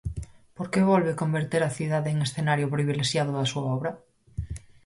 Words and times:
Por 0.57 0.67
que 0.71 0.87
volve 0.91 1.19
converter 1.21 1.61
a 1.65 1.73
cidade 1.77 2.09
en 2.13 2.17
escenario 2.27 2.71
privilexiado 2.75 3.31
da 3.33 3.49
súa 3.51 3.63
obra? 3.77 3.91